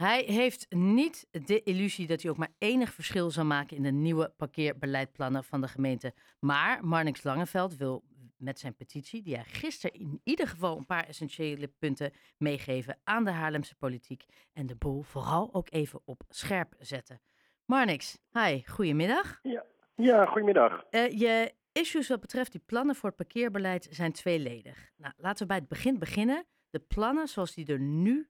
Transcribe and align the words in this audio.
Hij 0.00 0.22
heeft 0.26 0.66
niet 0.68 1.28
de 1.30 1.62
illusie 1.62 2.06
dat 2.06 2.22
hij 2.22 2.30
ook 2.30 2.36
maar 2.36 2.52
enig 2.58 2.92
verschil 2.92 3.30
zal 3.30 3.44
maken 3.44 3.76
in 3.76 3.82
de 3.82 3.90
nieuwe 3.90 4.32
parkeerbeleidplannen 4.36 5.44
van 5.44 5.60
de 5.60 5.68
gemeente. 5.68 6.14
Maar 6.38 6.86
Marnix 6.86 7.22
Langeveld 7.22 7.76
wil 7.76 8.04
met 8.36 8.58
zijn 8.58 8.76
petitie, 8.76 9.22
die 9.22 9.34
hij 9.34 9.44
gisteren 9.44 10.00
in 10.00 10.20
ieder 10.24 10.48
geval 10.48 10.76
een 10.76 10.86
paar 10.86 11.06
essentiële 11.06 11.68
punten 11.78 12.12
meegeven 12.38 12.98
aan 13.04 13.24
de 13.24 13.30
Haarlemse 13.30 13.74
politiek 13.74 14.24
en 14.52 14.66
de 14.66 14.76
boel 14.76 15.02
vooral 15.02 15.54
ook 15.54 15.70
even 15.70 16.00
op 16.04 16.22
scherp 16.28 16.74
zetten. 16.78 17.20
Marnix, 17.64 18.18
hi, 18.32 18.62
goedemiddag. 18.66 19.38
Ja, 19.42 19.64
ja 19.94 20.26
goedemiddag. 20.26 20.84
Uh, 20.90 21.10
je 21.18 21.54
issues 21.72 22.08
wat 22.08 22.20
betreft 22.20 22.52
die 22.52 22.62
plannen 22.66 22.94
voor 22.94 23.08
het 23.08 23.18
parkeerbeleid 23.18 23.88
zijn 23.90 24.12
tweeledig. 24.12 24.90
Nou, 24.96 25.14
laten 25.16 25.42
we 25.42 25.46
bij 25.46 25.56
het 25.56 25.68
begin 25.68 25.98
beginnen. 25.98 26.46
De 26.70 26.80
plannen 26.80 27.28
zoals 27.28 27.54
die 27.54 27.66
er 27.66 27.80
nu 27.80 28.28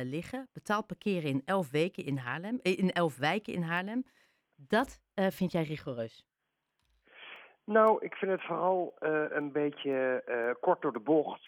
liggen, 0.00 0.48
betaald 0.52 0.86
parkeren 0.86 1.30
in 1.30 1.42
elf 1.44 1.70
weken 1.70 2.04
in 2.04 2.16
Haarlem, 2.16 2.58
eh, 2.62 2.78
in 2.78 2.90
elf 2.90 3.18
wijken 3.18 3.52
in 3.52 3.62
Haarlem, 3.62 4.04
dat 4.56 5.00
uh, 5.14 5.26
vind 5.26 5.52
jij 5.52 5.62
rigoureus? 5.62 6.26
Nou, 7.64 8.04
ik 8.04 8.14
vind 8.14 8.30
het 8.30 8.42
vooral 8.42 8.94
een 9.30 9.52
beetje 9.52 10.22
kort 10.60 10.82
door 10.82 10.92
de 10.92 11.00
bocht. 11.00 11.42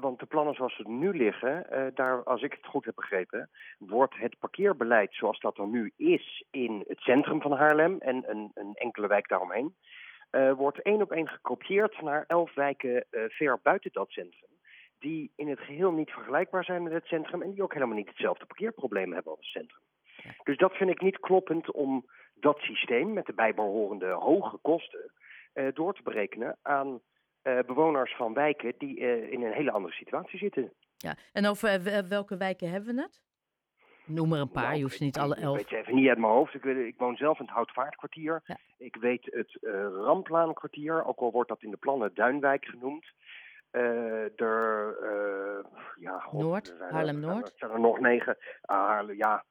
want 0.00 0.18
de 0.18 0.26
plannen 0.26 0.54
zoals 0.54 0.76
ze 0.76 0.88
nu 0.88 1.16
liggen, 1.16 1.66
daar, 1.94 2.22
als 2.24 2.42
ik 2.42 2.52
het 2.52 2.66
goed 2.66 2.84
heb 2.84 2.94
begrepen, 2.94 3.50
wordt 3.78 4.14
het 4.16 4.38
parkeerbeleid 4.38 5.14
zoals 5.14 5.40
dat 5.40 5.58
er 5.58 5.66
nu 5.66 5.92
is 5.96 6.44
in 6.50 6.84
het 6.86 6.98
centrum 6.98 7.40
van 7.40 7.52
Haarlem 7.52 8.00
en 8.00 8.30
een, 8.30 8.50
een 8.54 8.74
enkele 8.74 9.06
wijk 9.06 9.28
daaromheen, 9.28 9.76
wordt 10.56 10.82
één 10.82 11.02
op 11.02 11.12
één 11.12 11.28
gekopieerd 11.28 12.02
naar 12.02 12.24
elf 12.26 12.54
wijken 12.54 13.06
ver 13.10 13.60
buiten 13.62 13.92
dat 13.92 14.10
centrum 14.10 14.53
die 15.04 15.32
in 15.36 15.48
het 15.48 15.60
geheel 15.60 15.92
niet 15.92 16.10
vergelijkbaar 16.10 16.64
zijn 16.64 16.82
met 16.82 16.92
het 16.92 17.04
centrum 17.04 17.42
en 17.42 17.50
die 17.50 17.62
ook 17.62 17.72
helemaal 17.72 17.96
niet 17.96 18.08
hetzelfde 18.08 18.46
parkeerprobleem 18.46 19.12
hebben 19.12 19.36
als 19.36 19.40
het 19.40 19.62
centrum. 19.62 19.82
Dus 20.42 20.56
dat 20.56 20.72
vind 20.72 20.90
ik 20.90 21.00
niet 21.00 21.18
kloppend 21.20 21.70
om 21.70 22.06
dat 22.34 22.58
systeem 22.58 23.12
met 23.12 23.26
de 23.26 23.32
bijbehorende 23.32 24.10
hoge 24.10 24.56
kosten 24.56 25.12
uh, 25.54 25.68
door 25.74 25.94
te 25.94 26.02
berekenen 26.02 26.56
aan 26.62 27.00
uh, 27.42 27.58
bewoners 27.66 28.16
van 28.16 28.34
wijken 28.34 28.74
die 28.78 29.00
uh, 29.00 29.32
in 29.32 29.42
een 29.42 29.52
hele 29.52 29.70
andere 29.70 29.94
situatie 29.94 30.38
zitten. 30.38 30.72
Ja, 30.96 31.16
en 31.32 31.46
over 31.46 31.82
welke 32.08 32.36
wijken 32.36 32.70
hebben 32.70 32.94
we 32.94 33.02
het? 33.02 33.22
Noem 34.06 34.32
er 34.32 34.40
een 34.40 34.50
paar, 34.50 34.62
nou, 34.62 34.76
je 34.76 34.82
hoeft 34.82 34.96
ze 34.96 35.04
niet 35.04 35.18
alle 35.18 35.34
elf. 35.34 35.58
Ik 35.58 35.68
weet 35.68 35.80
even 35.80 35.94
niet 35.94 36.08
uit 36.08 36.18
mijn 36.18 36.32
hoofd. 36.32 36.54
Ik, 36.54 36.62
weet, 36.62 36.86
ik 36.86 36.98
woon 36.98 37.16
zelf 37.16 37.38
in 37.38 37.44
het 37.44 37.54
Houtvaartkwartier. 37.54 38.42
Ja. 38.44 38.56
Ik 38.78 38.96
weet 38.96 39.24
het 39.24 39.58
Ramplaankwartier, 40.04 41.04
ook 41.04 41.18
al 41.18 41.30
wordt 41.30 41.48
dat 41.48 41.62
in 41.62 41.70
de 41.70 41.76
plannen 41.76 42.14
Duinwijk 42.14 42.64
genoemd. 42.64 43.06
Uh, 43.76 44.40
er, 44.40 44.96
uh, 45.02 45.64
ja, 46.00 46.18
God, 46.18 46.40
Noord, 46.40 46.74
Haarlem-Noord. 46.90 47.46
Er 47.48 47.52
zijn 47.56 47.70
er 47.70 47.80
nog 47.80 48.00
negen. 48.00 48.36
Uh, 48.70 49.00
ja, 49.16 49.44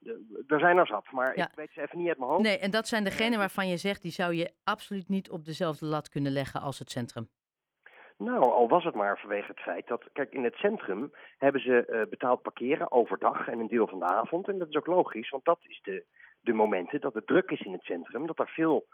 er 0.47 0.59
zijn 0.59 0.77
er 0.77 0.87
zat, 0.87 1.11
maar 1.11 1.37
ja. 1.37 1.45
ik 1.45 1.55
weet 1.55 1.71
ze 1.71 1.81
even 1.81 1.97
niet 1.97 2.07
uit 2.07 2.17
mijn 2.17 2.29
hoofd. 2.29 2.43
Nee, 2.43 2.57
en 2.57 2.71
dat 2.71 2.87
zijn 2.87 3.03
degenen 3.03 3.39
waarvan 3.39 3.67
je 3.67 3.77
zegt, 3.77 4.01
die 4.01 4.11
zou 4.11 4.33
je 4.33 4.53
absoluut 4.63 5.09
niet 5.09 5.29
op 5.29 5.45
dezelfde 5.45 5.85
lat 5.85 6.09
kunnen 6.09 6.31
leggen 6.31 6.61
als 6.61 6.79
het 6.79 6.91
centrum. 6.91 7.29
Nou, 8.17 8.43
al 8.43 8.67
was 8.67 8.83
het 8.83 8.95
maar 8.95 9.19
vanwege 9.19 9.47
het 9.47 9.59
feit 9.59 9.87
dat, 9.87 10.03
kijk, 10.13 10.31
in 10.31 10.43
het 10.43 10.55
centrum 10.55 11.11
hebben 11.37 11.61
ze 11.61 12.07
betaald 12.09 12.41
parkeren 12.41 12.91
overdag 12.91 13.47
en 13.47 13.59
een 13.59 13.67
deel 13.67 13.87
van 13.87 13.99
de 13.99 14.05
avond. 14.05 14.47
En 14.47 14.57
dat 14.57 14.69
is 14.69 14.75
ook 14.75 14.87
logisch, 14.87 15.29
want 15.29 15.45
dat 15.45 15.59
is 15.61 15.81
de, 15.83 16.05
de 16.41 16.53
momenten 16.53 17.01
dat 17.01 17.13
het 17.13 17.27
druk 17.27 17.51
is 17.51 17.61
in 17.61 17.71
het 17.71 17.83
centrum. 17.83 18.27
Dat 18.27 18.39
er 18.39 18.49
veel 18.49 18.85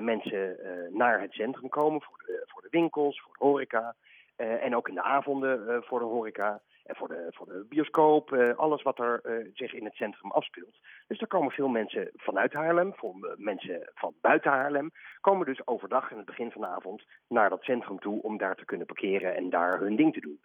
mensen 0.00 0.58
naar 0.92 1.20
het 1.20 1.32
centrum 1.32 1.68
komen 1.68 2.02
voor 2.02 2.18
de, 2.26 2.42
voor 2.46 2.62
de 2.62 2.68
winkels, 2.70 3.20
voor 3.20 3.32
de 3.38 3.44
horeca. 3.44 3.96
Uh, 4.38 4.64
en 4.64 4.76
ook 4.76 4.88
in 4.88 4.94
de 4.94 5.02
avonden 5.02 5.64
uh, 5.68 5.76
voor 5.80 5.98
de 5.98 6.04
horeca 6.04 6.60
en 6.84 6.96
voor 6.96 7.08
de, 7.08 7.26
voor 7.30 7.46
de 7.46 7.66
bioscoop. 7.68 8.32
Uh, 8.32 8.56
alles 8.56 8.82
wat 8.82 8.98
er 8.98 9.20
zich 9.54 9.72
in 9.72 9.84
het 9.84 9.94
centrum 9.94 10.30
afspeelt. 10.30 10.78
Dus 11.06 11.18
daar 11.18 11.28
komen 11.28 11.52
veel 11.52 11.68
mensen 11.68 12.10
vanuit 12.16 12.52
Haarlem, 12.52 12.94
voor 12.94 13.34
mensen 13.36 13.90
van 13.94 14.14
buiten 14.20 14.50
Haarlem, 14.50 14.90
komen 15.20 15.46
dus 15.46 15.66
overdag 15.66 16.10
in 16.10 16.16
het 16.16 16.26
begin 16.26 16.50
van 16.50 16.60
de 16.60 16.66
avond 16.66 17.02
naar 17.28 17.50
dat 17.50 17.62
centrum 17.62 17.98
toe 17.98 18.22
om 18.22 18.36
daar 18.36 18.56
te 18.56 18.64
kunnen 18.64 18.86
parkeren 18.86 19.36
en 19.36 19.50
daar 19.50 19.78
hun 19.78 19.96
ding 19.96 20.12
te 20.12 20.20
doen. 20.20 20.40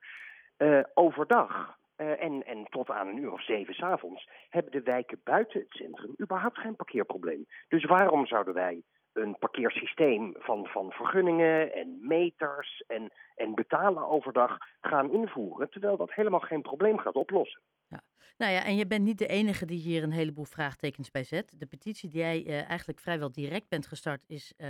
overdag 0.93 1.77
en, 1.95 2.45
en 2.45 2.65
tot 2.69 2.89
aan 2.89 3.07
een 3.07 3.17
uur 3.17 3.31
of 3.31 3.43
zeven 3.43 3.73
s'avonds 3.73 4.29
hebben 4.49 4.71
de 4.71 4.81
wijken 4.81 5.21
buiten 5.23 5.59
het 5.59 5.71
centrum 5.71 6.15
überhaupt 6.21 6.57
geen 6.57 6.75
parkeerprobleem. 6.75 7.45
Dus 7.67 7.83
waarom 7.83 8.25
zouden 8.25 8.53
wij 8.53 8.83
een 9.13 9.38
parkeersysteem 9.40 10.35
van, 10.38 10.66
van 10.66 10.91
vergunningen 10.91 11.74
en 11.74 11.97
meters 12.01 12.84
en, 12.88 13.12
en 13.35 13.56
betalen 13.56 14.07
overdag 14.07 14.57
gaan 14.81 15.12
invoeren, 15.12 15.69
terwijl 15.69 15.97
dat 15.97 16.13
helemaal 16.13 16.40
geen 16.40 16.62
probleem 16.62 16.97
gaat 16.97 17.16
oplossen. 17.16 17.62
Ja. 17.88 18.01
Nou 18.38 18.51
ja, 18.51 18.63
en 18.63 18.75
je 18.75 18.88
bent 18.88 19.03
niet 19.03 19.18
de 19.18 19.28
enige 19.28 19.66
die 19.66 19.79
hier 19.79 20.03
een 20.03 20.12
heleboel 20.12 20.46
vraagtekens 20.46 21.12
bij 21.12 21.24
zet. 21.24 21.53
De 21.59 21.66
petitie 21.66 22.09
die 22.09 22.19
jij 22.19 22.44
uh, 22.46 22.69
eigenlijk 22.69 23.00
vrijwel 23.00 23.31
direct 23.31 23.69
bent 23.69 23.88
gestart 23.88 24.24
is 24.28 24.53
uh, 24.57 24.68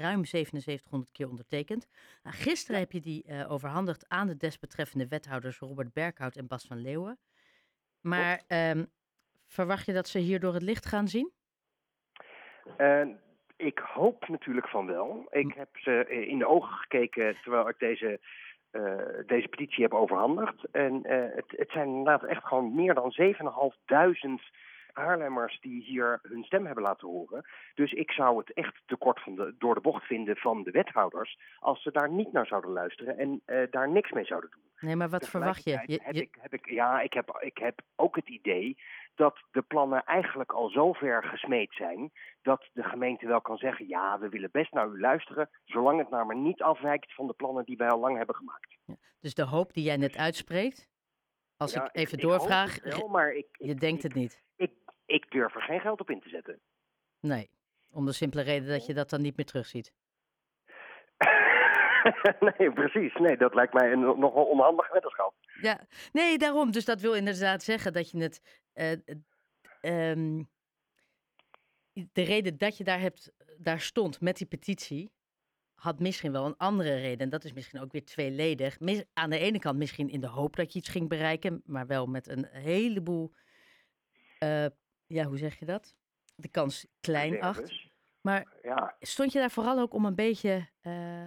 ruim 0.00 0.24
7700 0.24 1.12
keer 1.12 1.28
ondertekend. 1.28 1.88
Nou, 2.22 2.36
gisteren 2.36 2.80
heb 2.80 2.92
je 2.92 3.00
die 3.00 3.24
uh, 3.26 3.50
overhandigd 3.50 4.08
aan 4.08 4.26
de 4.26 4.36
desbetreffende 4.36 5.08
wethouders 5.08 5.58
Robert 5.58 5.92
Berghout 5.92 6.36
en 6.36 6.46
Bas 6.46 6.66
van 6.66 6.80
Leeuwen. 6.80 7.18
Maar 8.00 8.42
um, 8.48 8.86
verwacht 9.46 9.86
je 9.86 9.92
dat 9.92 10.08
ze 10.08 10.18
hier 10.18 10.40
door 10.40 10.54
het 10.54 10.62
licht 10.62 10.86
gaan 10.86 11.08
zien? 11.08 11.32
Ik 13.56 13.78
hoop 13.78 14.28
natuurlijk 14.28 14.68
van 14.68 14.86
wel. 14.86 15.26
Ik 15.30 15.54
heb 15.54 15.68
ze 15.72 16.06
in 16.26 16.38
de 16.38 16.46
ogen 16.46 16.72
gekeken 16.72 17.36
terwijl 17.42 17.68
ik 17.68 17.78
deze, 17.78 18.20
uh, 18.72 18.92
deze 19.26 19.48
petitie 19.48 19.82
heb 19.82 19.94
overhandigd. 19.94 20.64
En 20.70 20.94
uh, 20.94 21.24
het, 21.34 21.44
het 21.48 21.70
zijn 21.70 21.88
inderdaad 21.88 22.24
echt 22.24 22.44
gewoon 22.44 22.74
meer 22.74 22.94
dan 22.94 23.14
7.500 23.20 23.26
Haarlemmers 24.92 25.60
die 25.60 25.82
hier 25.82 26.18
hun 26.22 26.44
stem 26.44 26.66
hebben 26.66 26.84
laten 26.84 27.08
horen. 27.08 27.44
Dus 27.74 27.92
ik 27.92 28.10
zou 28.10 28.38
het 28.38 28.52
echt 28.52 28.82
te 28.86 28.96
kort 28.96 29.20
van 29.20 29.34
de, 29.34 29.54
door 29.58 29.74
de 29.74 29.80
bocht 29.80 30.04
vinden 30.04 30.36
van 30.36 30.62
de 30.62 30.70
wethouders 30.70 31.38
als 31.58 31.82
ze 31.82 31.90
daar 31.92 32.10
niet 32.10 32.32
naar 32.32 32.46
zouden 32.46 32.70
luisteren 32.70 33.18
en 33.18 33.42
uh, 33.46 33.62
daar 33.70 33.90
niks 33.90 34.10
mee 34.10 34.24
zouden 34.24 34.50
doen. 34.50 34.64
Nee, 34.80 34.96
maar 34.96 35.08
wat 35.08 35.28
verwacht 35.28 35.64
je? 35.64 35.70
je, 35.70 35.92
je... 35.92 36.00
Heb 36.02 36.14
ik, 36.14 36.36
heb 36.40 36.52
ik, 36.52 36.70
ja, 36.70 37.00
ik 37.00 37.12
heb, 37.12 37.38
ik 37.40 37.58
heb 37.58 37.80
ook 37.96 38.16
het 38.16 38.28
idee 38.28 38.78
dat 39.16 39.44
de 39.50 39.62
plannen 39.62 40.04
eigenlijk 40.04 40.52
al 40.52 40.68
zo 40.68 40.92
ver 40.92 41.24
gesmeed 41.24 41.72
zijn 41.72 42.12
dat 42.42 42.68
de 42.72 42.82
gemeente 42.82 43.26
wel 43.26 43.40
kan 43.40 43.56
zeggen: 43.56 43.88
ja, 43.88 44.18
we 44.18 44.28
willen 44.28 44.50
best 44.52 44.72
naar 44.72 44.88
u 44.88 45.00
luisteren, 45.00 45.50
zolang 45.64 45.98
het 45.98 46.10
nou 46.10 46.26
maar 46.26 46.36
niet 46.36 46.62
afwijkt 46.62 47.14
van 47.14 47.26
de 47.26 47.32
plannen 47.32 47.64
die 47.64 47.76
wij 47.76 47.90
al 47.90 47.98
lang 47.98 48.16
hebben 48.16 48.34
gemaakt. 48.34 48.76
Ja, 48.84 48.94
dus 49.20 49.34
de 49.34 49.44
hoop 49.44 49.72
die 49.72 49.84
jij 49.84 49.96
net 49.96 50.16
uitspreekt, 50.16 50.88
als 51.56 51.72
ja, 51.72 51.84
ik 51.84 51.96
even 51.96 52.18
ik, 52.18 52.24
doorvraag, 52.24 52.76
ik 52.76 52.92
wel, 52.92 53.08
maar 53.08 53.32
ik, 53.32 53.46
je 53.52 53.74
denkt 53.74 54.02
het 54.02 54.14
niet. 54.14 54.42
Ik, 54.56 54.72
ik 55.06 55.30
durf 55.30 55.54
er 55.54 55.62
geen 55.62 55.80
geld 55.80 56.00
op 56.00 56.10
in 56.10 56.20
te 56.20 56.28
zetten. 56.28 56.60
Nee, 57.20 57.50
om 57.90 58.04
de 58.04 58.12
simpele 58.12 58.42
reden 58.42 58.68
dat 58.68 58.86
je 58.86 58.94
dat 58.94 59.10
dan 59.10 59.20
niet 59.22 59.36
meer 59.36 59.46
terugziet. 59.46 59.92
nee, 62.58 62.72
precies. 62.72 63.14
Nee, 63.14 63.36
dat 63.36 63.54
lijkt 63.54 63.72
mij 63.72 63.92
een 63.92 64.00
nogal 64.00 64.44
onhandig 64.44 64.92
weddenschap. 64.92 65.34
Ja, 65.60 65.80
nee, 66.12 66.38
daarom. 66.38 66.70
Dus 66.70 66.84
dat 66.84 67.00
wil 67.00 67.14
inderdaad 67.14 67.62
zeggen 67.62 67.92
dat 67.92 68.10
je 68.10 68.18
het. 68.18 68.64
Uh, 68.76 68.92
um, 70.10 70.48
de 72.12 72.22
reden 72.22 72.58
dat 72.58 72.76
je 72.76 72.84
daar, 72.84 73.00
hebt, 73.00 73.32
daar 73.58 73.80
stond 73.80 74.20
met 74.20 74.36
die 74.36 74.46
petitie. 74.46 75.12
had 75.74 76.00
misschien 76.00 76.32
wel 76.32 76.46
een 76.46 76.56
andere 76.56 76.94
reden. 76.94 77.18
En 77.18 77.30
dat 77.30 77.44
is 77.44 77.52
misschien 77.52 77.80
ook 77.80 77.92
weer 77.92 78.04
tweeledig. 78.04 78.78
Aan 79.12 79.30
de 79.30 79.38
ene 79.38 79.58
kant 79.58 79.78
misschien 79.78 80.08
in 80.08 80.20
de 80.20 80.26
hoop 80.26 80.56
dat 80.56 80.72
je 80.72 80.78
iets 80.78 80.88
ging 80.88 81.08
bereiken. 81.08 81.62
maar 81.64 81.86
wel 81.86 82.06
met 82.06 82.28
een 82.28 82.44
heleboel. 82.44 83.32
Uh, 84.42 84.66
ja, 85.06 85.24
hoe 85.24 85.38
zeg 85.38 85.58
je 85.58 85.64
dat? 85.64 85.96
De 86.34 86.48
kans 86.48 86.86
klein 87.00 87.40
acht. 87.40 87.90
Maar 88.20 88.56
ja. 88.62 88.96
stond 89.00 89.32
je 89.32 89.38
daar 89.38 89.50
vooral 89.50 89.78
ook 89.78 89.94
om 89.94 90.04
een 90.04 90.14
beetje 90.14 90.68
uh, 90.82 91.24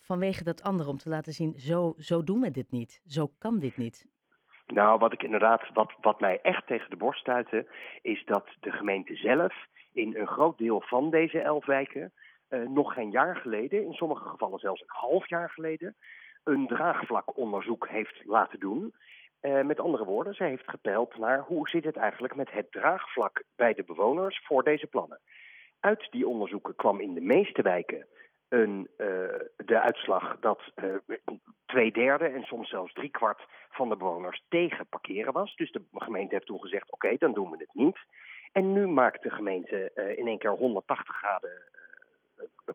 vanwege 0.00 0.44
dat 0.44 0.62
andere 0.62 0.88
om 0.88 0.98
te 0.98 1.08
laten 1.08 1.32
zien, 1.32 1.58
zo, 1.58 1.94
zo 1.98 2.24
doen 2.24 2.40
we 2.40 2.50
dit 2.50 2.70
niet. 2.70 3.00
Zo 3.06 3.34
kan 3.38 3.58
dit 3.58 3.76
niet. 3.76 4.06
Nou, 4.72 4.98
wat 4.98 5.12
ik 5.12 5.22
inderdaad, 5.22 5.62
wat, 5.72 5.92
wat 6.00 6.20
mij 6.20 6.38
echt 6.42 6.66
tegen 6.66 6.90
de 6.90 6.96
borst 6.96 7.20
stuitte, 7.20 7.66
is 8.02 8.24
dat 8.24 8.46
de 8.60 8.70
gemeente 8.70 9.16
zelf 9.16 9.54
in 9.92 10.16
een 10.16 10.26
groot 10.26 10.58
deel 10.58 10.80
van 10.80 11.10
deze 11.10 11.40
elf 11.40 11.66
wijken 11.66 12.12
uh, 12.48 12.68
nog 12.68 12.92
geen 12.92 13.10
jaar 13.10 13.36
geleden, 13.36 13.84
in 13.84 13.92
sommige 13.92 14.28
gevallen 14.28 14.58
zelfs 14.58 14.80
een 14.80 14.86
half 14.86 15.28
jaar 15.28 15.50
geleden, 15.50 15.96
een 16.44 16.66
draagvlakonderzoek 16.66 17.88
heeft 17.88 18.22
laten 18.24 18.60
doen. 18.60 18.94
Uh, 19.42 19.62
met 19.62 19.80
andere 19.80 20.04
woorden, 20.04 20.34
zij 20.34 20.48
heeft 20.48 20.70
gepeild 20.70 21.18
naar 21.18 21.40
hoe 21.40 21.68
zit 21.68 21.84
het 21.84 21.96
eigenlijk 21.96 22.34
met 22.34 22.50
het 22.52 22.72
draagvlak 22.72 23.42
bij 23.56 23.74
de 23.74 23.84
bewoners 23.84 24.42
voor 24.44 24.62
deze 24.62 24.86
plannen. 24.86 25.20
Uit 25.80 26.06
die 26.10 26.26
onderzoeken 26.26 26.74
kwam 26.74 27.00
in 27.00 27.14
de 27.14 27.20
meeste 27.20 27.62
wijken 27.62 28.06
een, 28.52 28.88
uh, 28.98 29.06
de 29.56 29.80
uitslag 29.80 30.36
dat 30.40 30.60
uh, 30.76 30.94
twee 31.66 31.92
derde 31.92 32.24
en 32.24 32.42
soms 32.42 32.68
zelfs 32.68 32.92
drie 32.92 33.10
kwart 33.10 33.42
van 33.70 33.88
de 33.88 33.96
bewoners 33.96 34.44
tegen 34.48 34.86
parkeren 34.86 35.32
was. 35.32 35.54
Dus 35.56 35.72
de 35.72 35.82
gemeente 35.92 36.34
heeft 36.34 36.46
toen 36.46 36.60
gezegd: 36.60 36.92
oké, 36.92 37.06
okay, 37.06 37.18
dan 37.18 37.32
doen 37.32 37.50
we 37.50 37.56
het 37.56 37.74
niet. 37.74 37.98
En 38.52 38.72
nu 38.72 38.86
maakt 38.86 39.22
de 39.22 39.30
gemeente 39.30 39.92
uh, 39.94 40.18
in 40.18 40.26
één 40.26 40.38
keer 40.38 40.50
180 40.50 41.16
graden 41.16 41.50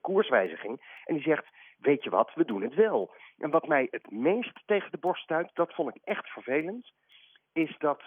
koerswijziging. 0.01 1.01
En 1.05 1.13
die 1.13 1.23
zegt: 1.23 1.45
weet 1.77 2.03
je 2.03 2.09
wat, 2.09 2.31
we 2.35 2.45
doen 2.45 2.61
het 2.61 2.75
wel. 2.75 3.13
En 3.37 3.49
wat 3.49 3.67
mij 3.67 3.87
het 3.91 4.11
meest 4.11 4.61
tegen 4.65 4.91
de 4.91 4.97
borst 4.97 5.23
stuit, 5.23 5.49
dat 5.53 5.73
vond 5.73 5.95
ik 5.95 6.01
echt 6.03 6.29
vervelend, 6.29 6.91
is 7.53 7.75
dat 7.77 8.01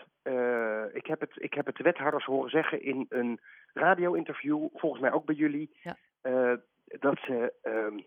ik, 0.93 1.07
heb 1.07 1.21
het, 1.21 1.33
ik 1.35 1.55
heb 1.55 1.67
het 1.67 1.77
de 1.77 1.83
wethouders 1.83 2.25
horen 2.25 2.51
zeggen 2.51 2.83
in 2.83 3.07
een 3.09 3.41
radio-interview, 3.73 4.69
volgens 4.73 5.03
mij 5.03 5.13
ook 5.13 5.25
bij 5.25 5.35
jullie, 5.35 5.71
ja. 5.83 5.97
uh, 6.23 6.57
dat 6.99 7.19
ze 7.19 7.53
uh, 7.63 8.05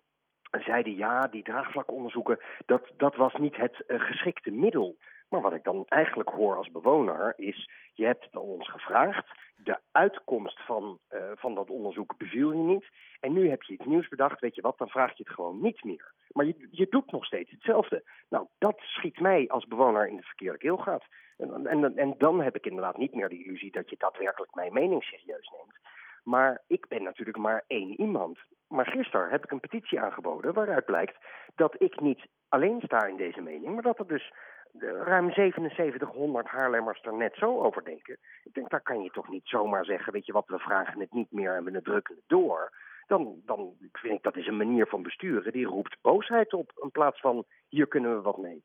zeiden 0.63 0.95
ja, 0.95 1.27
die 1.27 1.43
draagvlakonderzoeken, 1.43 2.39
dat, 2.65 2.91
dat 2.97 3.15
was 3.15 3.33
niet 3.33 3.55
het 3.55 3.83
uh, 3.87 3.99
geschikte 3.99 4.51
middel. 4.51 4.97
Maar 5.29 5.41
wat 5.41 5.53
ik 5.53 5.63
dan 5.63 5.85
eigenlijk 5.87 6.29
hoor 6.29 6.55
als 6.55 6.71
bewoner 6.71 7.33
is, 7.35 7.69
je 7.93 8.05
hebt 8.05 8.23
het 8.23 8.35
ons 8.35 8.69
gevraagd, 8.69 9.31
de 9.55 9.79
uitkomst 9.91 10.65
van, 10.65 10.99
van 11.35 11.55
dat 11.55 11.69
onderzoek 11.69 12.17
beviel 12.17 12.51
je 12.51 12.57
niet. 12.57 12.85
En 13.19 13.33
nu 13.33 13.49
heb 13.49 13.63
je 13.63 13.73
iets 13.73 13.85
nieuws 13.85 14.07
bedacht, 14.07 14.39
weet 14.39 14.55
je 14.55 14.61
wat, 14.61 14.77
dan 14.77 14.89
vraag 14.89 15.17
je 15.17 15.23
het 15.23 15.33
gewoon 15.33 15.61
niet 15.61 15.83
meer. 15.83 16.13
Maar 16.33 16.45
je, 16.45 16.67
je 16.71 16.87
doet 16.89 17.11
nog 17.11 17.25
steeds 17.25 17.51
hetzelfde. 17.51 18.03
Nou, 18.29 18.47
dat 18.57 18.79
schiet 18.79 19.19
mij 19.19 19.47
als 19.47 19.65
bewoner 19.65 20.07
in 20.07 20.15
de 20.15 20.23
verkeerde 20.23 20.57
keelgaat. 20.57 21.03
En, 21.37 21.67
en, 21.67 21.97
en 21.97 22.15
dan 22.17 22.41
heb 22.41 22.55
ik 22.55 22.65
inderdaad 22.65 22.97
niet 22.97 23.13
meer 23.13 23.29
de 23.29 23.43
illusie 23.43 23.71
dat 23.71 23.89
je 23.89 23.95
daadwerkelijk 23.97 24.55
mijn 24.55 24.73
mening 24.73 25.03
serieus 25.03 25.51
neemt. 25.57 25.79
Maar 26.23 26.61
ik 26.67 26.87
ben 26.87 27.03
natuurlijk 27.03 27.37
maar 27.37 27.63
één 27.67 28.01
iemand. 28.01 28.37
Maar 28.67 28.85
gisteren 28.85 29.29
heb 29.29 29.43
ik 29.43 29.51
een 29.51 29.59
petitie 29.59 29.99
aangeboden 29.99 30.53
waaruit 30.53 30.85
blijkt 30.85 31.17
dat 31.55 31.75
ik 31.81 31.99
niet 31.99 32.27
alleen 32.49 32.81
sta 32.81 33.05
in 33.05 33.17
deze 33.17 33.41
mening, 33.41 33.73
maar 33.73 33.83
dat 33.83 33.99
er 33.99 34.07
dus 34.07 34.33
ruim 34.81 35.31
7700 35.31 36.47
Haarlemmers 36.47 37.01
er 37.01 37.13
net 37.13 37.35
zo 37.35 37.61
over 37.61 37.83
denken. 37.83 38.17
Ik 38.43 38.53
denk, 38.53 38.69
daar 38.69 38.81
kan 38.81 39.03
je 39.03 39.09
toch 39.09 39.29
niet 39.29 39.47
zomaar 39.47 39.85
zeggen, 39.85 40.13
weet 40.13 40.25
je 40.25 40.31
wat, 40.31 40.47
we 40.47 40.59
vragen 40.59 40.99
het 40.99 41.13
niet 41.13 41.31
meer 41.31 41.55
en 41.55 41.63
we 41.63 41.81
drukken 41.81 42.15
het 42.15 42.23
door 42.27 42.71
dan, 43.07 43.41
dan 43.45 43.73
vind 43.91 44.13
ik 44.13 44.23
dat 44.23 44.37
is 44.37 44.47
een 44.47 44.57
manier 44.57 44.87
van 44.87 45.03
besturen 45.03 45.51
die 45.51 45.65
roept 45.65 45.97
boosheid 46.01 46.53
op 46.53 46.71
in 46.81 46.91
plaats 46.91 47.19
van 47.19 47.45
hier 47.69 47.87
kunnen 47.87 48.15
we 48.15 48.21
wat 48.21 48.37
mee. 48.37 48.63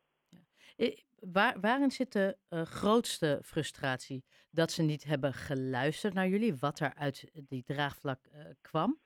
Waar, 1.20 1.60
waarin 1.60 1.90
zit 1.90 2.12
de 2.12 2.36
uh, 2.50 2.62
grootste 2.62 3.40
frustratie? 3.44 4.24
Dat 4.50 4.72
ze 4.72 4.82
niet 4.82 5.04
hebben 5.04 5.32
geluisterd 5.32 6.14
naar 6.14 6.28
jullie, 6.28 6.56
wat 6.56 6.80
er 6.80 6.94
uit 6.94 7.30
die 7.34 7.64
draagvlak 7.64 8.26
uh, 8.26 8.44
kwam? 8.60 8.98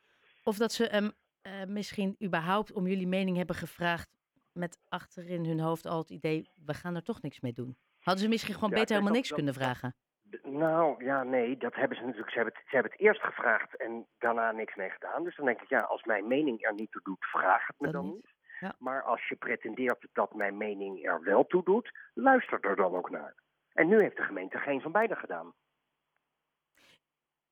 Of 0.45 0.57
dat 0.57 0.73
ze 0.73 0.97
um, 0.97 1.13
uh, 1.43 1.65
misschien 1.65 2.17
überhaupt 2.23 2.73
om 2.73 2.87
jullie 2.87 3.07
mening 3.07 3.37
hebben 3.37 3.57
gevraagd 3.57 4.17
met 4.53 4.79
achterin 4.89 5.47
hun 5.47 5.61
hoofd 5.61 5.87
al 5.87 5.99
het 5.99 6.11
idee, 6.11 6.51
we 6.67 6.75
gaan 6.75 6.95
er 6.95 7.03
toch 7.03 7.23
niks 7.23 7.41
mee 7.41 7.53
doen? 7.53 7.77
Hadden 7.99 8.23
ze 8.23 8.29
misschien 8.29 8.55
gewoon 8.55 8.71
ja, 8.71 8.77
beter 8.77 8.95
helemaal 8.95 9.15
niks 9.15 9.29
dat, 9.29 9.37
kunnen 9.37 9.55
vragen? 9.55 9.95
Nou, 10.43 11.05
ja, 11.05 11.23
nee, 11.23 11.57
dat 11.57 11.75
hebben 11.75 11.97
ze 11.97 12.03
natuurlijk. 12.03 12.31
Ze 12.31 12.37
hebben, 12.37 12.55
het, 12.55 12.63
ze 12.69 12.75
hebben 12.75 12.93
het 12.93 13.01
eerst 13.01 13.23
gevraagd 13.23 13.77
en 13.77 14.07
daarna 14.19 14.53
niks 14.53 14.75
mee 14.75 14.91
gedaan. 14.91 15.25
Dus 15.25 15.37
dan 15.37 15.47
denk 15.47 15.61
ik, 15.61 15.69
ja, 15.69 15.79
als 15.79 16.05
mijn 16.05 16.27
mening 16.27 16.65
er 16.65 16.75
niet 16.75 16.93
toe 16.93 17.01
doet, 17.05 17.25
vraag 17.25 17.67
het 17.67 17.81
me 17.81 17.91
dan 17.91 18.07
niet. 18.07 18.33
Ja. 18.63 18.75
Maar 18.79 19.03
als 19.03 19.29
je 19.29 19.37
pretendeert 19.37 20.07
dat 20.13 20.35
mijn 20.35 20.57
mening 20.57 21.07
er 21.07 21.23
wel 21.23 21.47
toe 21.47 21.65
doet, 21.65 21.99
luister 22.15 22.61
er 22.61 22.77
dan 22.77 22.95
ook 22.95 23.11
naar. 23.11 23.35
En 23.73 23.89
nu 23.89 24.01
heeft 24.01 24.17
de 24.17 24.23
gemeente 24.23 24.59
geen 24.59 24.81
van 24.81 24.93
beide 24.93 25.17
gedaan. 25.17 25.55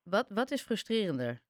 Wat, 0.02 0.28
wat 0.28 0.50
is 0.50 0.62
frustrerender? 0.62 1.40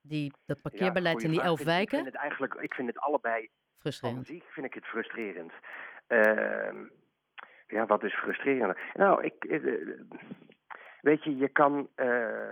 Die, 0.00 0.32
dat 0.46 0.60
parkeerbeleid 0.60 1.22
in 1.22 1.30
die 1.30 1.42
elf 1.42 1.64
wijken? 1.64 1.98
Ik 1.98 2.04
vind 2.04 2.12
het 2.14 2.22
eigenlijk, 2.22 2.54
ik 2.54 2.74
vind 2.74 2.88
het 2.88 2.98
allebei 2.98 3.50
frustrerend. 3.78 4.28
Muziek 4.28 4.44
vind 4.44 4.66
ik 4.66 4.74
het 4.74 4.84
frustrerend. 4.84 5.52
Uh, 6.08 6.90
ja, 7.66 7.86
wat 7.86 8.04
is 8.04 8.14
frustrerender? 8.14 8.90
Nou, 8.94 9.24
ik, 9.24 9.44
uh, 9.44 10.00
Weet 11.00 11.24
je, 11.24 11.36
je 11.36 11.48
kan, 11.48 11.88
uh, 11.96 12.50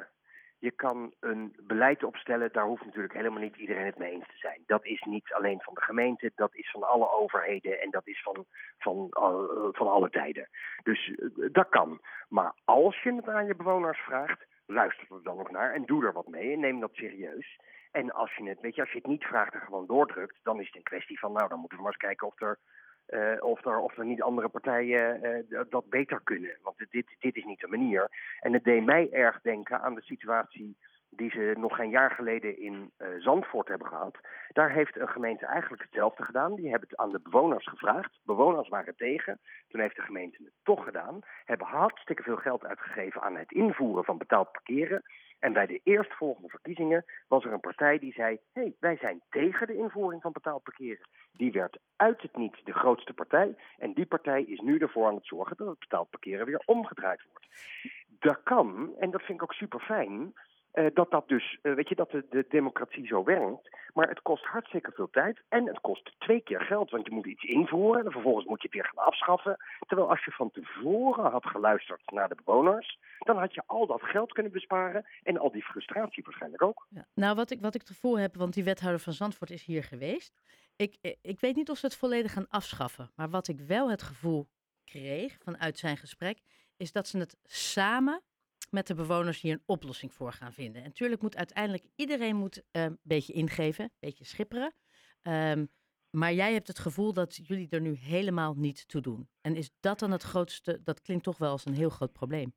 je 0.67 0.73
kan 0.73 1.15
een 1.21 1.57
beleid 1.63 2.05
opstellen, 2.05 2.53
daar 2.53 2.65
hoeft 2.65 2.85
natuurlijk 2.85 3.15
helemaal 3.15 3.41
niet 3.41 3.57
iedereen 3.57 3.85
het 3.87 3.99
mee 3.99 4.13
eens 4.13 4.27
te 4.27 4.39
zijn. 4.39 4.63
Dat 4.67 4.85
is 4.85 5.03
niet 5.03 5.33
alleen 5.33 5.61
van 5.61 5.75
de 5.75 5.81
gemeente, 5.81 6.33
dat 6.35 6.55
is 6.55 6.71
van 6.71 6.83
alle 6.83 7.11
overheden 7.11 7.81
en 7.81 7.91
dat 7.91 8.07
is 8.07 8.23
van, 8.23 8.45
van, 8.79 9.11
uh, 9.11 9.69
van 9.73 9.89
alle 9.89 10.11
tijden. 10.11 10.49
Dus 10.83 11.09
uh, 11.09 11.49
dat 11.53 11.69
kan. 11.69 12.01
Maar 12.29 12.53
als 12.65 13.03
je 13.03 13.15
het 13.15 13.29
aan 13.29 13.47
je 13.47 13.55
bewoners 13.55 13.99
vraagt, 13.99 14.47
luister 14.67 15.07
er 15.11 15.23
dan 15.23 15.39
ook 15.39 15.51
naar 15.51 15.75
en 15.75 15.85
doe 15.85 16.05
er 16.05 16.13
wat 16.13 16.29
mee 16.29 16.53
en 16.53 16.61
neem 16.61 16.81
dat 16.81 16.95
serieus. 16.95 17.59
En 17.91 18.13
als 18.13 18.35
je 18.35 18.49
het, 18.49 18.61
weet 18.61 18.75
je, 18.75 18.81
als 18.81 18.91
je 18.91 18.99
het 18.99 19.07
niet 19.07 19.25
vraagt 19.25 19.55
en 19.55 19.61
gewoon 19.61 19.87
doordrukt, 19.87 20.39
dan 20.43 20.61
is 20.61 20.67
het 20.67 20.77
een 20.77 20.83
kwestie 20.83 21.19
van, 21.19 21.33
nou, 21.33 21.49
dan 21.49 21.59
moeten 21.59 21.79
we 21.79 21.85
maar 21.85 21.93
eens 21.93 22.03
kijken 22.03 22.27
of 22.27 22.41
er 22.41 22.59
uh, 23.09 23.37
of, 23.39 23.65
er, 23.65 23.79
of 23.79 23.99
er 23.99 24.05
niet 24.05 24.23
andere 24.23 24.49
partijen 24.49 25.21
uh, 25.49 25.61
dat 25.69 25.89
beter 25.89 26.21
kunnen. 26.25 26.59
Want 26.63 26.77
dit, 26.91 27.17
dit 27.19 27.37
is 27.37 27.45
niet 27.45 27.61
de 27.61 27.69
manier. 27.69 28.11
En 28.41 28.53
het 28.53 28.65
deed 28.65 28.85
mij 28.85 29.09
erg 29.13 29.41
denken 29.41 29.81
aan 29.81 29.95
de 29.95 30.03
situatie 30.03 30.77
die 31.17 31.31
ze 31.31 31.55
nog 31.59 31.77
geen 31.77 31.91
jaar 31.91 32.11
geleden 32.11 32.59
in 32.59 32.93
uh, 32.99 33.09
Zandvoort 33.19 33.69
hebben 33.69 33.87
gehad. 33.87 34.19
Daar 34.49 34.71
heeft 34.71 34.97
een 34.97 35.09
gemeente 35.09 35.47
eigenlijk 35.47 35.83
hetzelfde 35.83 36.23
gedaan. 36.23 36.55
Die 36.55 36.71
hebben 36.71 36.89
het 36.89 36.99
aan 36.99 37.13
de 37.13 37.21
bewoners 37.23 37.67
gevraagd. 37.67 38.19
Bewoners 38.25 38.69
waren 38.69 38.97
tegen. 38.97 39.41
Toen 39.69 39.81
heeft 39.81 39.97
de 39.97 40.03
gemeente 40.03 40.43
het 40.45 40.53
toch 40.63 40.85
gedaan. 40.85 41.21
Hebben 41.45 41.67
hartstikke 41.67 42.23
veel 42.23 42.37
geld 42.37 42.65
uitgegeven 42.65 43.23
aan 43.23 43.37
het 43.37 43.53
invoeren 43.53 44.05
van 44.05 44.19
betaald 44.19 44.53
parkeren. 44.53 45.03
En 45.39 45.53
bij 45.53 45.67
de 45.67 45.81
eerstvolgende 45.85 46.49
verkiezingen 46.49 47.05
was 47.29 47.45
er 47.45 47.53
een 47.53 47.61
partij 47.61 47.99
die 47.99 48.13
zei: 48.13 48.39
hé, 48.53 48.61
hey, 48.61 48.75
wij 48.81 48.97
zijn 48.97 49.23
tegen 49.31 49.67
de 49.67 49.77
invoering 49.77 50.23
van 50.23 50.33
betaald 50.33 50.63
parkeren. 50.63 51.09
Die 51.33 51.53
werd 51.53 51.79
uit 51.97 52.23
het 52.23 52.37
niet 52.37 52.61
de 52.65 52.73
grootste 52.73 53.13
partij. 53.13 53.57
En 53.79 53.93
die 53.93 54.07
partij 54.07 54.43
is 54.43 54.61
nu 54.61 54.79
ervoor 54.79 55.07
aan 55.07 55.15
het 55.15 55.27
zorgen 55.27 55.57
dat 55.57 55.67
het 55.67 55.79
betaald 55.79 56.11
parkeren 56.11 56.47
weer 56.47 56.63
omgedraaid 56.65 57.25
wordt. 57.33 57.47
Dat 58.19 58.43
kan, 58.43 58.95
en 58.99 59.11
dat 59.11 59.23
vind 59.23 59.39
ik 59.39 59.43
ook 59.43 59.53
super 59.53 59.81
fijn. 59.81 60.33
Uh, 60.79 60.87
dat 60.95 61.11
dat 61.11 61.29
dus, 61.29 61.59
uh, 61.63 61.75
weet 61.75 61.89
je, 61.89 61.95
dat 61.95 62.11
de, 62.11 62.27
de, 62.31 62.47
democratie 62.49 63.07
zo 63.07 63.25
werkt. 63.25 63.71
Maar 63.95 64.09
het 64.09 64.23
kost 64.23 64.45
hartstikke 64.45 64.93
veel 64.95 65.11
tijd 65.11 65.43
en 65.49 65.67
het 65.67 65.81
kost 65.81 66.13
twee 66.19 66.41
keer 66.41 66.61
geld. 66.61 66.91
Want 66.91 67.07
je 67.07 67.13
moet 67.13 67.27
iets 67.27 67.45
invoeren 67.45 68.05
en 68.05 68.13
vervolgens 68.13 68.47
moet 68.47 68.63
je 68.63 68.69
het 68.69 68.77
weer 68.77 68.91
gaan 68.95 69.05
afschaffen. 69.05 69.57
Terwijl 69.87 70.11
als 70.11 70.25
je 70.25 70.31
van 70.31 70.51
tevoren 70.51 71.31
had 71.31 71.47
geluisterd 71.47 72.11
naar 72.11 72.29
de 72.29 72.37
bewoners, 72.45 72.99
dan 73.19 73.39
had 73.39 73.55
je 73.55 73.63
al 73.67 73.87
dat 73.87 74.03
geld 74.03 74.33
kunnen 74.33 74.53
besparen 74.53 75.07
en 75.23 75.39
al 75.39 75.53
die 75.53 75.65
frustratie 75.65 76.25
waarschijnlijk 76.25 76.63
ook. 76.63 76.87
Ja. 76.89 77.07
Nou, 77.15 77.35
wat 77.35 77.51
ik, 77.51 77.61
wat 77.61 77.75
ik 77.75 77.81
het 77.81 77.91
gevoel 77.91 78.19
heb, 78.19 78.35
want 78.35 78.55
die 78.55 78.65
wethouder 78.65 79.01
van 79.01 79.13
Zandvoort 79.13 79.51
is 79.51 79.65
hier 79.65 79.85
geweest. 79.85 80.35
Ik, 80.77 80.97
eh, 81.01 81.13
ik 81.23 81.41
weet 81.41 81.57
niet 81.57 81.71
of 81.71 81.79
ze 81.79 81.87
het 81.87 81.97
volledig 81.97 82.33
gaan 82.33 82.49
afschaffen. 82.49 83.11
Maar 83.15 83.31
wat 83.31 83.49
ik 83.49 83.61
wel 83.61 83.91
het 83.91 84.03
gevoel 84.03 84.47
kreeg 84.85 85.39
vanuit 85.43 85.79
zijn 85.79 85.97
gesprek, 85.97 86.39
is 86.77 86.93
dat 86.93 87.07
ze 87.09 87.19
het 87.19 87.37
samen 87.45 88.23
met 88.77 88.87
de 88.87 88.95
bewoners 88.95 89.41
hier 89.41 89.53
een 89.53 89.63
oplossing 89.67 90.13
voor 90.13 90.33
gaan 90.33 90.53
vinden. 90.53 90.83
En 90.83 90.89
natuurlijk 90.89 91.23
moet 91.23 91.37
uiteindelijk 91.37 91.85
iedereen 91.97 92.37
moet, 92.37 92.63
een 92.73 92.99
beetje 93.03 93.33
ingeven, 93.33 93.85
een 93.85 93.91
beetje 94.01 94.25
schipperen. 94.25 94.75
Um, 95.23 95.69
maar 96.11 96.33
jij 96.33 96.53
hebt 96.53 96.69
het 96.69 96.79
gevoel 96.79 97.13
dat 97.13 97.37
jullie 97.49 97.71
er 97.71 97.81
nu 97.81 97.95
helemaal 97.95 98.55
niet 98.57 98.89
toe 98.89 99.01
doen. 99.01 99.29
En 99.41 99.57
is 99.57 99.71
dat 99.81 99.99
dan 99.99 100.11
het 100.11 100.23
grootste, 100.23 100.83
dat 100.85 101.03
klinkt 101.03 101.25
toch 101.25 101.39
wel 101.39 101.51
als 101.51 101.67
een 101.67 101.75
heel 101.75 101.89
groot 101.91 102.13
probleem. 102.13 102.53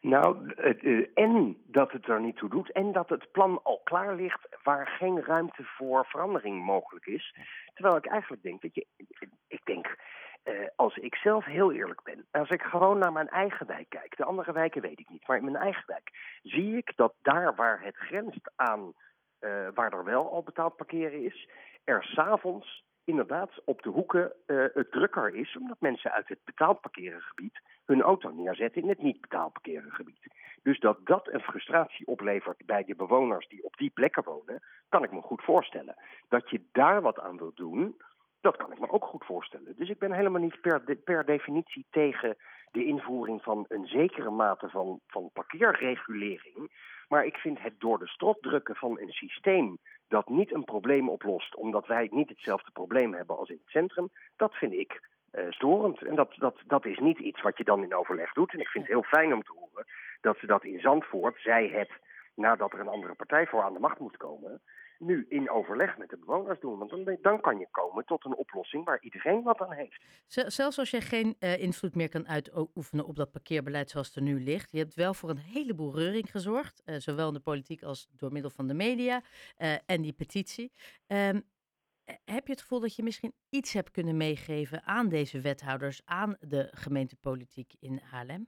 Nou, 0.00 0.54
uh, 0.80 1.06
en 1.14 1.56
dat 1.66 1.92
het 1.92 2.08
er 2.08 2.20
niet 2.20 2.36
toe 2.36 2.48
doet 2.50 2.72
en 2.72 2.92
dat 2.92 3.08
het 3.08 3.32
plan 3.32 3.62
al 3.62 3.80
klaar 3.84 4.16
ligt 4.16 4.48
waar 4.62 4.86
geen 4.86 5.22
ruimte 5.24 5.62
voor 5.64 6.06
verandering 6.06 6.64
mogelijk 6.64 7.06
is. 7.06 7.34
Terwijl 7.74 7.96
ik 7.96 8.06
eigenlijk 8.06 8.42
denk, 8.42 8.62
weet 8.62 8.74
je, 8.74 8.86
ik 9.48 9.60
denk, 9.64 9.96
uh, 10.44 10.66
als 10.76 10.96
ik 10.96 11.14
zelf 11.14 11.44
heel 11.44 11.72
eerlijk 11.72 12.02
ben, 12.02 12.26
als 12.30 12.48
ik 12.48 12.62
gewoon 12.62 12.98
naar 12.98 13.12
mijn 13.12 13.28
eigen 13.28 13.66
wijk 13.66 13.88
kijk, 13.88 14.16
de 14.16 14.24
andere 14.24 14.52
wijken 14.52 14.82
weet 14.82 15.00
ik 15.00 15.08
niet, 15.08 15.26
maar 15.26 15.36
in 15.36 15.44
mijn 15.44 15.56
eigen 15.56 15.84
wijk 15.86 16.38
zie 16.42 16.76
ik 16.76 16.92
dat 16.96 17.14
daar 17.22 17.54
waar 17.54 17.82
het 17.82 17.96
grenst 17.96 18.50
aan 18.56 18.92
uh, 19.40 19.68
waar 19.74 19.92
er 19.92 20.04
wel 20.04 20.30
al 20.30 20.42
betaald 20.42 20.76
parkeren 20.76 21.24
is, 21.24 21.48
er 21.84 22.04
s'avonds 22.04 22.84
inderdaad 23.04 23.50
op 23.64 23.82
de 23.82 23.88
hoeken 23.88 24.32
uh, 24.46 24.64
het 24.72 24.90
drukker 24.90 25.34
is, 25.34 25.56
omdat 25.56 25.80
mensen 25.80 26.12
uit 26.12 26.28
het 26.28 26.38
betaald 26.44 26.80
parkerengebied 26.80 27.60
hun 27.84 28.02
auto 28.02 28.30
neerzetten 28.30 28.82
in 28.82 28.88
het 28.88 29.02
niet 29.02 29.20
betaald 29.20 29.52
parkerengebied. 29.52 30.26
Dus 30.62 30.78
dat 30.78 30.98
dat 31.04 31.28
een 31.32 31.40
frustratie 31.40 32.06
oplevert 32.06 32.66
bij 32.66 32.84
de 32.84 32.94
bewoners 32.94 33.48
die 33.48 33.64
op 33.64 33.76
die 33.76 33.90
plekken 33.90 34.24
wonen, 34.24 34.62
kan 34.88 35.04
ik 35.04 35.12
me 35.12 35.20
goed 35.20 35.42
voorstellen. 35.42 35.94
Dat 36.28 36.50
je 36.50 36.62
daar 36.72 37.02
wat 37.02 37.20
aan 37.20 37.36
wilt 37.36 37.56
doen, 37.56 37.96
dat 38.42 38.56
kan 38.56 38.72
ik 38.72 38.78
me 38.80 38.90
ook 38.90 39.04
goed 39.04 39.24
voorstellen. 39.24 39.74
Dus 39.76 39.88
ik 39.88 39.98
ben 39.98 40.12
helemaal 40.12 40.40
niet 40.40 40.60
per, 40.60 40.96
per 41.04 41.24
definitie 41.24 41.86
tegen 41.90 42.36
de 42.70 42.84
invoering 42.84 43.42
van 43.42 43.64
een 43.68 43.86
zekere 43.86 44.30
mate 44.30 44.68
van, 44.68 45.00
van 45.06 45.30
parkeerregulering. 45.32 46.70
Maar 47.08 47.24
ik 47.24 47.36
vind 47.36 47.60
het 47.60 47.80
door 47.80 47.98
de 47.98 48.08
strot 48.08 48.42
drukken 48.42 48.76
van 48.76 48.98
een 49.00 49.12
systeem 49.12 49.78
dat 50.08 50.28
niet 50.28 50.54
een 50.54 50.64
probleem 50.64 51.08
oplost, 51.08 51.56
omdat 51.56 51.86
wij 51.86 52.08
niet 52.10 52.28
hetzelfde 52.28 52.70
probleem 52.70 53.14
hebben 53.14 53.36
als 53.36 53.48
in 53.48 53.58
het 53.62 53.70
centrum, 53.70 54.08
dat 54.36 54.54
vind 54.54 54.72
ik 54.72 55.08
uh, 55.32 55.50
storend. 55.50 56.02
En 56.02 56.14
dat, 56.14 56.34
dat, 56.36 56.56
dat 56.66 56.86
is 56.86 56.98
niet 56.98 57.18
iets 57.18 57.42
wat 57.42 57.58
je 57.58 57.64
dan 57.64 57.82
in 57.82 57.94
overleg 57.94 58.32
doet. 58.32 58.52
En 58.52 58.60
ik 58.60 58.68
vind 58.68 58.84
het 58.84 58.92
heel 58.92 59.02
fijn 59.02 59.32
om 59.32 59.42
te 59.42 59.52
horen 59.52 59.86
dat 60.20 60.38
ze 60.38 60.46
dat 60.46 60.64
in 60.64 60.80
Zandvoort, 60.80 61.40
zij 61.40 61.68
het, 61.68 61.90
nadat 62.34 62.72
er 62.72 62.80
een 62.80 62.88
andere 62.88 63.14
partij 63.14 63.46
voor 63.46 63.62
aan 63.62 63.72
de 63.72 63.78
macht 63.78 63.98
moet 63.98 64.16
komen, 64.16 64.62
nu 65.02 65.26
in 65.28 65.50
overleg 65.50 65.98
met 65.98 66.08
de 66.08 66.16
bewoners 66.16 66.60
doen. 66.60 66.78
Want 66.78 66.90
dan, 66.90 67.18
dan 67.22 67.40
kan 67.40 67.58
je 67.58 67.68
komen 67.70 68.04
tot 68.04 68.24
een 68.24 68.34
oplossing 68.34 68.84
waar 68.84 69.00
iedereen 69.00 69.42
wat 69.42 69.60
aan 69.60 69.72
heeft. 69.72 70.04
Zelfs 70.26 70.78
als 70.78 70.90
je 70.90 71.00
geen 71.00 71.36
uh, 71.40 71.58
invloed 71.58 71.94
meer 71.94 72.08
kan 72.08 72.28
uitoefenen 72.28 73.06
op 73.06 73.16
dat 73.16 73.32
parkeerbeleid 73.32 73.90
zoals 73.90 74.06
het 74.06 74.16
er 74.16 74.22
nu 74.22 74.40
ligt. 74.42 74.72
Je 74.72 74.78
hebt 74.78 74.94
wel 74.94 75.14
voor 75.14 75.30
een 75.30 75.38
heleboel 75.52 75.94
reuring 75.94 76.30
gezorgd. 76.30 76.82
Uh, 76.86 76.96
zowel 76.96 77.28
in 77.28 77.34
de 77.34 77.40
politiek 77.40 77.82
als 77.82 78.08
door 78.16 78.32
middel 78.32 78.50
van 78.50 78.66
de 78.66 78.74
media 78.74 79.22
uh, 79.58 79.74
en 79.86 80.02
die 80.02 80.12
petitie. 80.12 80.72
Um, 81.06 81.50
Eh, 82.04 82.14
Heb 82.24 82.46
je 82.46 82.52
het 82.52 82.60
gevoel 82.60 82.80
dat 82.80 82.96
je 82.96 83.02
misschien 83.02 83.34
iets 83.50 83.72
hebt 83.72 83.90
kunnen 83.90 84.16
meegeven 84.16 84.82
aan 84.84 85.08
deze 85.08 85.40
wethouders, 85.40 86.02
aan 86.04 86.36
de 86.40 86.68
gemeentepolitiek 86.70 87.72
in 87.80 88.00
Haarlem? 88.10 88.46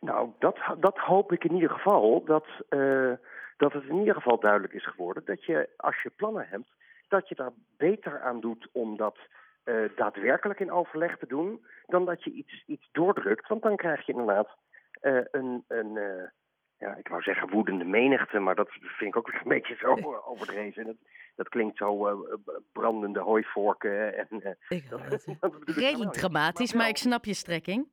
Nou, 0.00 0.30
dat, 0.38 0.58
dat 0.80 0.98
hoop 0.98 1.32
ik 1.32 1.44
in 1.44 1.54
ieder 1.54 1.70
geval. 1.70 2.24
Dat, 2.24 2.46
eh, 2.68 3.12
dat 3.58 3.72
het 3.72 3.84
in 3.84 3.98
ieder 3.98 4.14
geval 4.14 4.38
duidelijk 4.40 4.72
is 4.72 4.86
geworden 4.86 5.22
dat 5.24 5.44
je, 5.44 5.68
als 5.76 6.02
je 6.02 6.10
plannen 6.10 6.46
hebt, 6.48 6.70
dat 7.08 7.28
je 7.28 7.34
daar 7.34 7.52
beter 7.76 8.20
aan 8.20 8.40
doet 8.40 8.68
om 8.72 8.96
dat 8.96 9.18
eh, 9.64 9.74
daadwerkelijk 9.96 10.60
in 10.60 10.72
overleg 10.72 11.18
te 11.18 11.26
doen, 11.26 11.64
dan 11.86 12.04
dat 12.04 12.24
je 12.24 12.30
iets, 12.30 12.62
iets 12.66 12.88
doordrukt. 12.92 13.48
Want 13.48 13.62
dan 13.62 13.76
krijg 13.76 14.06
je 14.06 14.12
inderdaad 14.12 14.48
eh, 15.00 15.18
een, 15.30 15.64
een 15.68 15.96
eh, 15.96 16.28
ja, 16.78 16.94
ik 16.96 17.08
wou 17.08 17.22
zeggen 17.22 17.50
woedende 17.50 17.84
menigte, 17.84 18.38
maar 18.38 18.54
dat 18.54 18.68
vind 18.70 19.14
ik 19.14 19.16
ook 19.16 19.28
een 19.28 19.40
beetje 19.48 19.74
zo 19.74 19.96
overdreven. 20.30 20.84
Dat, 20.86 20.96
dat 21.34 21.48
klinkt 21.48 21.76
zo 21.76 22.18
brandende 22.72 23.20
hooivorken. 23.20 24.16
En, 24.28 24.56
Ik 24.68 24.90
dat, 24.90 25.00
dat 25.10 25.26
nou 25.40 25.52
Redelijk 25.64 25.98
niet. 25.98 26.12
dramatisch, 26.12 26.72
wel- 26.72 26.80
maar 26.80 26.90
ik 26.90 26.96
snap 26.96 27.24
je 27.24 27.34
strekking. 27.34 27.88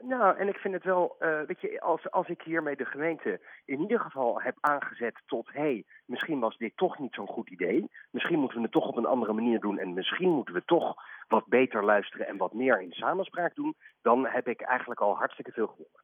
Nou, 0.00 0.36
en 0.36 0.48
ik 0.48 0.56
vind 0.56 0.74
het 0.74 0.84
wel, 0.84 1.16
eh, 1.18 1.40
weet 1.46 1.60
je, 1.60 1.80
als, 1.80 2.10
als 2.10 2.28
ik 2.28 2.42
hiermee 2.42 2.76
de 2.76 2.84
gemeente 2.84 3.40
in 3.64 3.80
ieder 3.80 4.00
geval 4.00 4.40
heb 4.40 4.56
aangezet 4.60 5.22
tot, 5.26 5.52
hé, 5.52 5.60
hey, 5.60 5.84
misschien 6.04 6.40
was 6.40 6.56
dit 6.56 6.76
toch 6.76 6.98
niet 6.98 7.14
zo'n 7.14 7.26
goed 7.26 7.50
idee. 7.50 7.90
Misschien 8.10 8.38
moeten 8.38 8.56
we 8.56 8.62
het 8.62 8.72
toch 8.72 8.88
op 8.88 8.96
een 8.96 9.06
andere 9.06 9.32
manier 9.32 9.60
doen 9.60 9.78
en 9.78 9.94
misschien 9.94 10.30
moeten 10.30 10.54
we 10.54 10.64
toch 10.64 10.94
wat 11.28 11.46
beter 11.46 11.84
luisteren 11.84 12.26
en 12.26 12.36
wat 12.36 12.52
meer 12.52 12.80
in 12.80 12.92
samenspraak 12.92 13.54
doen. 13.54 13.74
Dan 14.02 14.26
heb 14.26 14.48
ik 14.48 14.60
eigenlijk 14.60 15.00
al 15.00 15.16
hartstikke 15.16 15.52
veel 15.52 15.66
gewonnen. 15.66 16.00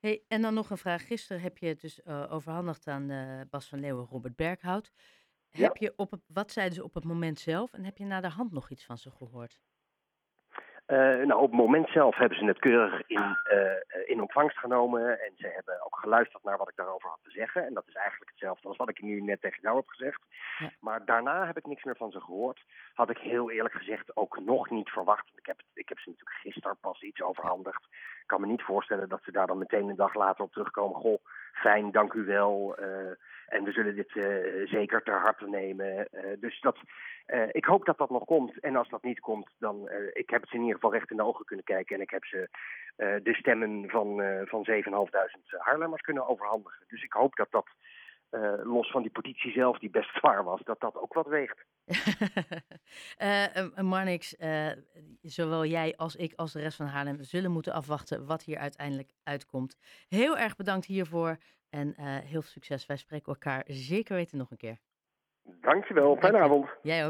Hey, 0.00 0.22
en 0.28 0.42
dan 0.42 0.54
nog 0.54 0.70
een 0.70 0.78
vraag. 0.78 1.06
Gisteren 1.06 1.42
heb 1.42 1.58
je 1.58 1.66
het 1.66 1.80
dus 1.80 2.02
eh, 2.02 2.32
overhandigd 2.32 2.86
aan 2.86 3.10
eh, 3.10 3.40
Bas 3.50 3.68
van 3.68 3.80
Leeuwen, 3.80 4.06
Robert 4.10 4.36
Berghout. 4.36 4.92
Ja. 5.50 5.62
Heb 5.62 5.76
je 5.76 5.92
op 5.96 6.10
het, 6.10 6.20
wat 6.26 6.52
zeiden 6.52 6.74
ze 6.74 6.84
op 6.84 6.94
het 6.94 7.04
moment 7.04 7.38
zelf 7.38 7.72
en 7.72 7.84
heb 7.84 7.98
je 7.98 8.04
na 8.04 8.20
de 8.20 8.28
hand 8.28 8.52
nog 8.52 8.70
iets 8.70 8.84
van 8.84 8.98
ze 8.98 9.10
gehoord? 9.10 9.60
Eh, 10.90 11.26
nou, 11.26 11.40
op 11.40 11.50
het 11.50 11.60
moment 11.60 11.88
zelf 11.88 12.16
hebben 12.16 12.38
ze 12.38 12.44
het 12.44 12.58
keurig 12.58 13.02
in, 13.06 13.36
eh, 13.44 14.08
in 14.10 14.20
ontvangst 14.20 14.58
genomen. 14.58 15.20
En 15.20 15.32
ze 15.36 15.46
hebben 15.46 15.84
ook 15.84 15.96
geluisterd 15.96 16.44
naar 16.44 16.58
wat 16.58 16.68
ik 16.68 16.76
daarover 16.76 17.08
had 17.08 17.18
te 17.22 17.30
zeggen. 17.30 17.66
En 17.66 17.74
dat 17.74 17.84
is 17.86 17.94
eigenlijk 17.94 18.30
hetzelfde 18.30 18.68
als 18.68 18.76
wat 18.76 18.88
ik 18.88 19.02
nu 19.02 19.20
net 19.20 19.40
tegen 19.40 19.62
jou 19.62 19.76
heb 19.76 19.88
gezegd. 19.88 20.22
Ja. 20.58 20.70
Maar 20.80 21.04
daarna 21.04 21.46
heb 21.46 21.56
ik 21.56 21.66
niks 21.66 21.84
meer 21.84 21.96
van 21.96 22.10
ze 22.10 22.20
gehoord. 22.20 22.64
Had 22.94 23.10
ik 23.10 23.18
heel 23.18 23.50
eerlijk 23.50 23.74
gezegd 23.74 24.16
ook 24.16 24.40
nog 24.40 24.70
niet 24.70 24.88
verwacht. 24.88 25.30
Ik 25.34 25.46
heb, 25.46 25.60
ik 25.74 25.88
heb 25.88 25.98
ze 25.98 26.08
natuurlijk 26.08 26.38
gisteren 26.40 26.76
pas 26.80 27.02
iets 27.02 27.22
overhandigd. 27.22 27.84
Ik 28.20 28.26
kan 28.26 28.40
me 28.40 28.46
niet 28.46 28.62
voorstellen 28.62 29.08
dat 29.08 29.22
ze 29.22 29.32
daar 29.32 29.46
dan 29.46 29.58
meteen 29.58 29.88
een 29.88 29.96
dag 29.96 30.14
later 30.14 30.44
op 30.44 30.52
terugkomen. 30.52 31.00
Goh, 31.00 31.24
fijn, 31.52 31.90
dank 31.90 32.12
u 32.12 32.24
wel. 32.24 32.76
eh, 32.76 33.10
en 33.46 33.64
we 33.64 33.72
zullen 33.72 33.94
dit 33.94 34.10
zeker 34.68 35.02
ter 35.02 35.20
harte 35.20 35.48
nemen. 35.48 36.08
Dus 36.40 36.60
dat, 36.60 36.76
eh, 37.30 37.48
ik 37.52 37.64
hoop 37.64 37.84
dat 37.84 37.98
dat 37.98 38.10
nog 38.10 38.24
komt. 38.24 38.60
En 38.60 38.76
als 38.76 38.88
dat 38.88 39.02
niet 39.02 39.20
komt, 39.20 39.50
dan 39.58 39.88
eh, 39.88 39.96
ik 40.12 40.30
heb 40.30 40.46
ze 40.46 40.54
in 40.54 40.60
ieder 40.60 40.74
geval 40.74 40.92
recht 40.92 41.10
in 41.10 41.16
de 41.16 41.24
ogen 41.24 41.44
kunnen 41.44 41.64
kijken. 41.64 41.96
En 41.96 42.02
ik 42.02 42.10
heb 42.10 42.24
ze 42.24 42.48
eh, 42.96 43.14
de 43.22 43.34
stemmen 43.34 43.88
van, 43.88 44.22
van 44.44 44.66
7.500 44.70 44.78
Haarlemmers 45.58 46.02
kunnen 46.02 46.28
overhandigen. 46.28 46.84
Dus 46.88 47.02
ik 47.02 47.12
hoop 47.12 47.36
dat 47.36 47.50
dat, 47.50 47.66
los 48.62 48.90
van 48.90 49.02
die 49.02 49.10
petitie 49.10 49.52
zelf, 49.52 49.78
die 49.78 49.90
best 49.90 50.14
zwaar 50.18 50.44
was, 50.44 50.60
dat 50.62 50.80
dat 50.80 50.96
ook 50.96 51.14
wat 51.14 51.26
weegt. 51.26 51.64
Marnix, 53.90 54.36
zowel 55.22 55.64
jij 55.64 55.96
als 55.96 56.16
ik 56.16 56.32
als 56.36 56.52
de 56.52 56.60
rest 56.60 56.76
van 56.76 56.86
Haarlem 56.86 57.22
zullen 57.22 57.50
moeten 57.50 57.72
afwachten 57.72 58.26
wat 58.26 58.42
hier 58.42 58.58
uiteindelijk 58.58 59.10
uitkomt. 59.22 59.78
Heel 60.08 60.38
erg 60.38 60.56
bedankt 60.56 60.86
hiervoor 60.86 61.36
en 61.70 61.94
heel 62.00 62.42
veel 62.42 62.42
succes. 62.42 62.86
Wij 62.86 62.96
spreken 62.96 63.32
elkaar 63.32 63.64
zeker 63.66 64.14
weten 64.14 64.38
nog 64.38 64.50
een 64.50 64.56
keer. 64.56 64.78
Dankjewel, 65.60 66.16
fijne 66.16 66.38
avond. 66.38 66.68
Jij 66.82 67.06
ook. 67.06 67.08